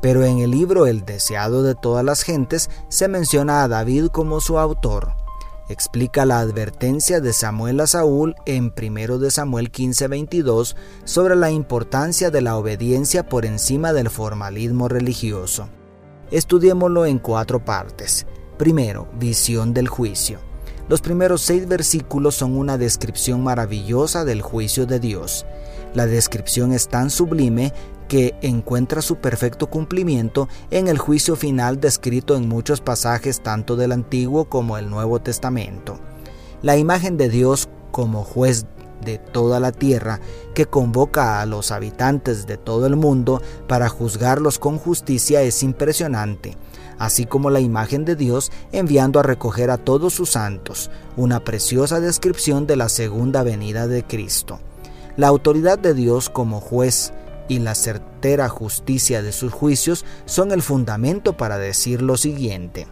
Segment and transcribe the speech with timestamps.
[0.00, 4.40] pero en el libro El deseado de todas las gentes se menciona a David como
[4.40, 5.14] su autor.
[5.68, 12.30] Explica la advertencia de Samuel a Saúl en 1 de Samuel 15:22 sobre la importancia
[12.30, 15.68] de la obediencia por encima del formalismo religioso.
[16.30, 18.26] Estudiémoslo en cuatro partes.
[18.56, 20.38] Primero, visión del juicio.
[20.88, 25.44] Los primeros seis versículos son una descripción maravillosa del juicio de Dios.
[25.92, 27.74] La descripción es tan sublime
[28.08, 33.92] que encuentra su perfecto cumplimiento en el juicio final descrito en muchos pasajes tanto del
[33.92, 36.00] Antiguo como el Nuevo Testamento.
[36.62, 38.66] La imagen de Dios como juez
[39.04, 40.20] de toda la tierra,
[40.54, 46.56] que convoca a los habitantes de todo el mundo para juzgarlos con justicia, es impresionante,
[46.98, 52.00] así como la imagen de Dios enviando a recoger a todos sus santos, una preciosa
[52.00, 54.58] descripción de la segunda venida de Cristo.
[55.16, 57.12] La autoridad de Dios como juez
[57.48, 62.86] y la certera justicia de sus juicios son el fundamento para decir lo siguiente.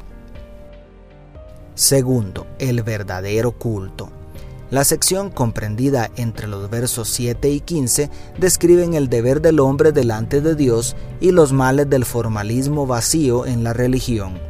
[1.75, 4.11] Segundo, el verdadero culto.
[4.71, 10.41] La sección comprendida entre los versos 7 y 15 describen el deber del hombre delante
[10.41, 14.41] de Dios y los males del formalismo vacío en la religión.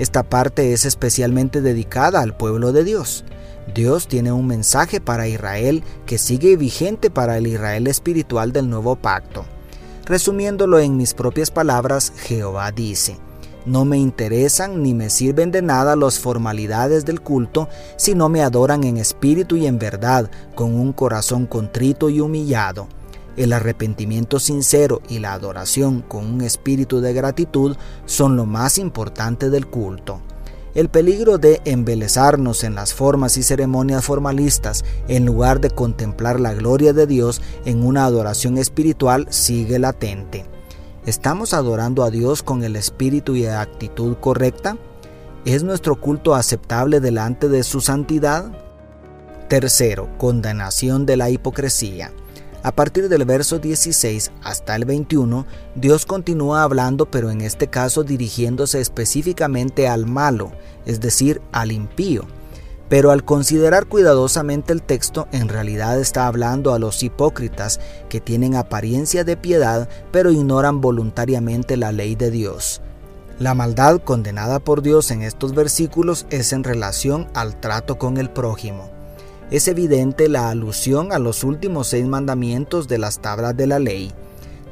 [0.00, 3.24] Esta parte es especialmente dedicada al pueblo de Dios.
[3.74, 8.96] Dios tiene un mensaje para Israel que sigue vigente para el Israel espiritual del nuevo
[8.96, 9.44] pacto.
[10.04, 13.16] Resumiéndolo en mis propias palabras, Jehová dice,
[13.64, 18.42] no me interesan ni me sirven de nada las formalidades del culto si no me
[18.42, 22.88] adoran en espíritu y en verdad, con un corazón contrito y humillado.
[23.36, 29.48] El arrepentimiento sincero y la adoración con un espíritu de gratitud son lo más importante
[29.48, 30.20] del culto.
[30.74, 36.54] El peligro de embelezarnos en las formas y ceremonias formalistas en lugar de contemplar la
[36.54, 40.46] gloria de Dios en una adoración espiritual sigue latente.
[41.04, 44.78] ¿Estamos adorando a Dios con el espíritu y actitud correcta?
[45.44, 48.50] ¿Es nuestro culto aceptable delante de su santidad?
[49.48, 52.12] Tercero, condenación de la hipocresía.
[52.64, 58.04] A partir del verso 16 hasta el 21, Dios continúa hablando, pero en este caso
[58.04, 60.52] dirigiéndose específicamente al malo,
[60.86, 62.22] es decir, al impío.
[62.88, 68.54] Pero al considerar cuidadosamente el texto, en realidad está hablando a los hipócritas que tienen
[68.54, 72.80] apariencia de piedad, pero ignoran voluntariamente la ley de Dios.
[73.40, 78.30] La maldad condenada por Dios en estos versículos es en relación al trato con el
[78.30, 78.91] prójimo
[79.52, 84.10] es evidente la alusión a los últimos seis mandamientos de las tablas de la ley.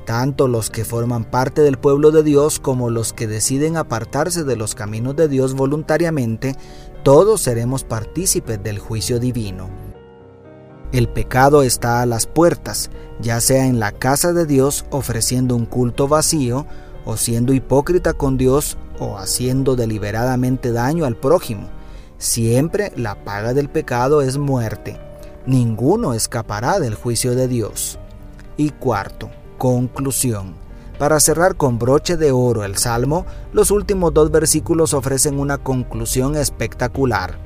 [0.06, 4.56] Tanto los que forman parte del pueblo de Dios como los que deciden apartarse de
[4.56, 6.56] los caminos de Dios voluntariamente,
[7.02, 9.68] todos seremos partícipes del juicio divino.
[10.92, 15.66] El pecado está a las puertas, ya sea en la casa de Dios ofreciendo un
[15.66, 16.66] culto vacío,
[17.04, 21.68] o siendo hipócrita con Dios, o haciendo deliberadamente daño al prójimo.
[22.20, 25.00] Siempre la paga del pecado es muerte.
[25.46, 27.98] Ninguno escapará del juicio de Dios.
[28.58, 30.54] Y cuarto, conclusión.
[30.98, 36.36] Para cerrar con broche de oro el Salmo, los últimos dos versículos ofrecen una conclusión
[36.36, 37.38] espectacular.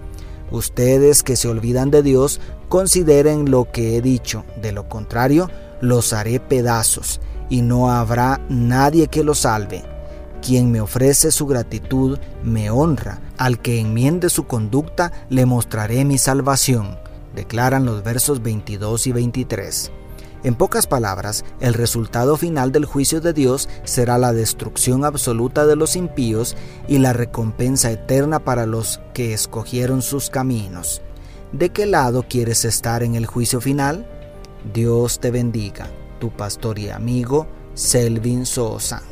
[0.50, 5.48] Ustedes que se olvidan de Dios, consideren lo que he dicho, de lo contrario,
[5.80, 9.84] los haré pedazos, y no habrá nadie que los salve.
[10.42, 16.18] Quien me ofrece su gratitud me honra, al que enmiende su conducta le mostraré mi
[16.18, 16.98] salvación,
[17.34, 19.92] declaran los versos 22 y 23.
[20.44, 25.74] En pocas palabras, el resultado final del juicio de Dios será la destrucción absoluta de
[25.74, 26.54] los impíos
[26.86, 31.00] y la recompensa eterna para los que escogieron sus caminos.
[31.52, 34.06] ¿De qué lado quieres estar en el juicio final?
[34.74, 35.86] Dios te bendiga,
[36.20, 39.02] tu pastor y amigo Selvin Sosa.